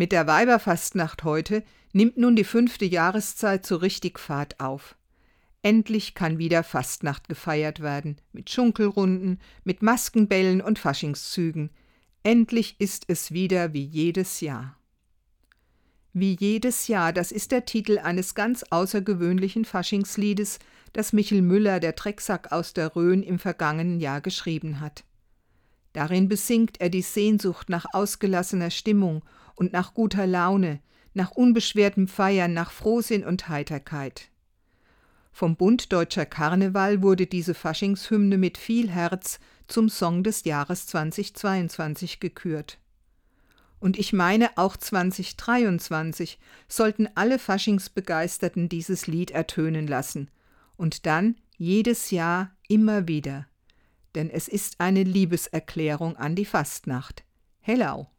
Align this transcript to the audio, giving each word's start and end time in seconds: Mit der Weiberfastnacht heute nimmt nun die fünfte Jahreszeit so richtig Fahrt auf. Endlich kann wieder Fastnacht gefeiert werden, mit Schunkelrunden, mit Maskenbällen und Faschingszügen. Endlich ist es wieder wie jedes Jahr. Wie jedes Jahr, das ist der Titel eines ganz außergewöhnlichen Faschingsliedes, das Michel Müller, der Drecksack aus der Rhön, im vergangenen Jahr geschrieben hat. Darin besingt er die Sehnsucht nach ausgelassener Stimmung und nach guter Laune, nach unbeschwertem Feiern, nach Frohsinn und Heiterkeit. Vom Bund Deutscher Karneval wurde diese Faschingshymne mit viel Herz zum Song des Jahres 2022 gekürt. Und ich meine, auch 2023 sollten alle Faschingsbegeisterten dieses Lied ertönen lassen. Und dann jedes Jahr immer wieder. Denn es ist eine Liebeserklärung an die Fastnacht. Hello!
Mit 0.00 0.12
der 0.12 0.26
Weiberfastnacht 0.26 1.24
heute 1.24 1.62
nimmt 1.92 2.16
nun 2.16 2.34
die 2.34 2.44
fünfte 2.44 2.86
Jahreszeit 2.86 3.66
so 3.66 3.76
richtig 3.76 4.18
Fahrt 4.18 4.58
auf. 4.58 4.96
Endlich 5.60 6.14
kann 6.14 6.38
wieder 6.38 6.62
Fastnacht 6.62 7.28
gefeiert 7.28 7.80
werden, 7.80 8.18
mit 8.32 8.48
Schunkelrunden, 8.48 9.40
mit 9.62 9.82
Maskenbällen 9.82 10.62
und 10.62 10.78
Faschingszügen. 10.78 11.68
Endlich 12.22 12.76
ist 12.78 13.04
es 13.08 13.32
wieder 13.32 13.74
wie 13.74 13.84
jedes 13.84 14.40
Jahr. 14.40 14.78
Wie 16.14 16.34
jedes 16.34 16.88
Jahr, 16.88 17.12
das 17.12 17.30
ist 17.30 17.52
der 17.52 17.66
Titel 17.66 17.98
eines 17.98 18.34
ganz 18.34 18.62
außergewöhnlichen 18.70 19.66
Faschingsliedes, 19.66 20.60
das 20.94 21.12
Michel 21.12 21.42
Müller, 21.42 21.78
der 21.78 21.92
Drecksack 21.92 22.52
aus 22.52 22.72
der 22.72 22.96
Rhön, 22.96 23.22
im 23.22 23.38
vergangenen 23.38 24.00
Jahr 24.00 24.22
geschrieben 24.22 24.80
hat. 24.80 25.04
Darin 25.92 26.28
besingt 26.28 26.80
er 26.80 26.88
die 26.88 27.02
Sehnsucht 27.02 27.68
nach 27.68 27.86
ausgelassener 27.92 28.70
Stimmung 28.70 29.24
und 29.56 29.72
nach 29.72 29.94
guter 29.94 30.26
Laune, 30.26 30.80
nach 31.14 31.32
unbeschwertem 31.32 32.06
Feiern, 32.06 32.52
nach 32.52 32.70
Frohsinn 32.70 33.24
und 33.24 33.48
Heiterkeit. 33.48 34.30
Vom 35.32 35.56
Bund 35.56 35.92
Deutscher 35.92 36.26
Karneval 36.26 37.02
wurde 37.02 37.26
diese 37.26 37.54
Faschingshymne 37.54 38.36
mit 38.36 38.58
viel 38.58 38.90
Herz 38.90 39.40
zum 39.68 39.88
Song 39.88 40.22
des 40.22 40.44
Jahres 40.44 40.86
2022 40.86 42.20
gekürt. 42.20 42.78
Und 43.78 43.98
ich 43.98 44.12
meine, 44.12 44.50
auch 44.56 44.76
2023 44.76 46.38
sollten 46.68 47.08
alle 47.14 47.38
Faschingsbegeisterten 47.38 48.68
dieses 48.68 49.06
Lied 49.06 49.30
ertönen 49.30 49.86
lassen. 49.86 50.30
Und 50.76 51.06
dann 51.06 51.36
jedes 51.56 52.10
Jahr 52.10 52.50
immer 52.68 53.08
wieder. 53.08 53.46
Denn 54.14 54.30
es 54.30 54.48
ist 54.48 54.80
eine 54.80 55.02
Liebeserklärung 55.02 56.16
an 56.16 56.34
die 56.34 56.44
Fastnacht. 56.44 57.24
Hello! 57.60 58.10